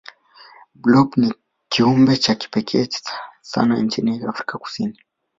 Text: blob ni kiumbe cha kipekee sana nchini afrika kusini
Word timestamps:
blob 0.81 1.09
ni 1.17 1.33
kiumbe 1.69 2.17
cha 2.17 2.35
kipekee 2.35 2.87
sana 3.41 3.81
nchini 3.81 4.23
afrika 4.23 4.57
kusini 4.57 4.99